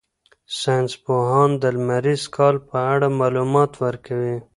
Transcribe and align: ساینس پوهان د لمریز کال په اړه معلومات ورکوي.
ساینس 0.59 0.91
پوهان 1.03 1.49
د 1.61 1.63
لمریز 1.75 2.23
کال 2.35 2.55
په 2.69 2.77
اړه 2.93 3.07
معلومات 3.19 3.71
ورکوي. 3.83 4.37